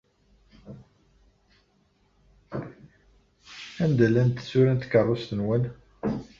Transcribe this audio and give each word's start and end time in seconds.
Anda 3.83 4.07
llant 4.11 4.37
tsura 4.41 4.73
n 4.73 4.77
tkeṛṛust-nwen? 4.79 5.63